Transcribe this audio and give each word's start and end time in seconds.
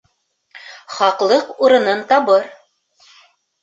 Хаҡлыҡ 0.95 1.53
урынын 1.69 2.05
табыр. 2.15 2.53